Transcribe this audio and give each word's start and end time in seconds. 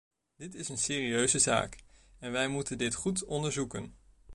Dit 0.35 0.55
is 0.55 0.69
een 0.69 0.77
serieuze 0.77 1.39
zaak 1.39 1.77
en 2.19 2.31
wij 2.31 2.47
moeten 2.47 2.77
dit 2.77 2.93
goed 2.95 3.23
onderzoeken. 3.25 3.95